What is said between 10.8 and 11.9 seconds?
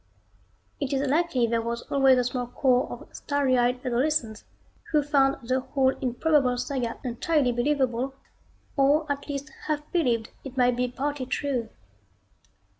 partly true.